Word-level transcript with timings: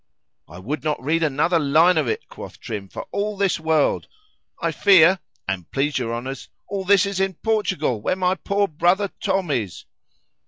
[I 0.47 0.57
would 0.57 0.83
not 0.83 0.99
read 0.99 1.21
another 1.21 1.59
line 1.59 1.99
of 1.99 2.07
it, 2.07 2.27
quoth 2.27 2.59
Trim 2.59 2.89
for 2.89 3.05
all 3.11 3.37
this 3.37 3.59
world;—I 3.59 4.71
fear, 4.71 5.19
an' 5.47 5.67
please 5.71 5.99
your 5.99 6.15
Honours, 6.15 6.49
all 6.67 6.85
this 6.85 7.05
is 7.05 7.19
in 7.19 7.35
Portugal, 7.35 8.01
where 8.01 8.15
my 8.15 8.33
poor 8.33 8.67
brother 8.67 9.11
Tom 9.19 9.51
is. 9.51 9.85